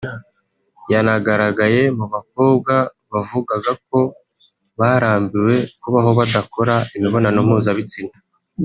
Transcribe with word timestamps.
yanagaragaye 0.91 1.81
mu 1.97 2.05
bakobwa 2.13 2.73
bavugaga 3.13 3.71
ko 3.87 3.99
barambiwe 4.79 5.55
kubaho 5.81 6.09
badakora 6.19 6.75
imibonano 6.97 7.39
mpuzabitsina 7.49 8.15